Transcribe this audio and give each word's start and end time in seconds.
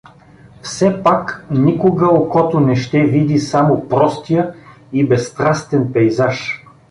Все 0.61 1.03
пак 1.03 1.45
никога 1.51 2.05
окото 2.07 2.59
не 2.59 2.75
ще 2.75 3.03
види 3.05 3.39
само 3.39 3.87
простия 3.89 4.53
и 4.93 5.07
безстрастен 5.07 5.93
пейзаж. 5.93 6.65